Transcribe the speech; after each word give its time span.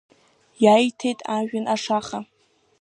Иаиҭеит 0.63 1.19
ажәҩан 1.35 1.65
ашаха… 1.73 2.19